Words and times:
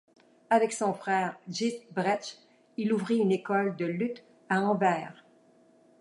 Avec 0.49 0.73
son 0.73 0.95
frère 0.95 1.37
Gysbrecht, 1.47 2.39
il 2.77 2.91
ouvrit 2.91 3.19
une 3.19 3.31
école 3.31 3.75
de 3.75 3.85
luth 3.85 4.23
à 4.49 4.59
Anvers. 4.59 5.23